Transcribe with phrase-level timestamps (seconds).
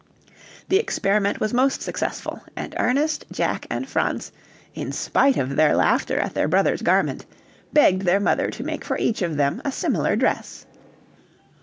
[0.69, 4.31] The experiment was most successful, and Ernest, Jack, and Franz,
[4.73, 7.27] in spite of their laughter at their brother's garment,
[7.71, 10.65] begged their mother to make for each of them a similar dress.